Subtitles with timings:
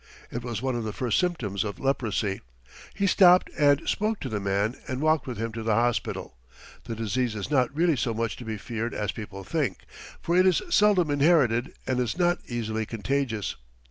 [0.31, 2.41] It was one of the first symptoms of leprosy.
[2.95, 6.35] He stopped and spoke to the man and walked with him to the hospital.
[6.85, 9.83] The disease is not really so much to be feared as people think,
[10.19, 13.57] for it is seldom inherited and is not easily contagious.